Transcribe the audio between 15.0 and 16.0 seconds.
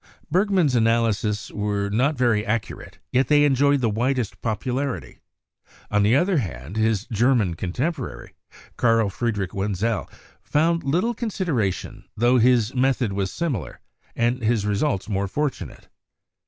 more fortunate.